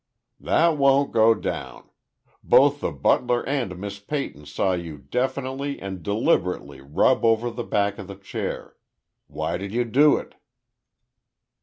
[0.39, 1.91] "That won't go down.
[2.41, 7.99] Both the butler and Miss Peyton saw you definitely and deliberately rub over the back
[7.99, 8.77] of that chair.
[9.27, 10.33] Why did you do it?"